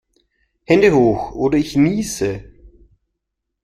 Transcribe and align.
Hände 0.63 0.95
hoch 0.95 1.35
oder 1.35 1.59
ich 1.59 1.75
niese! 1.75 2.43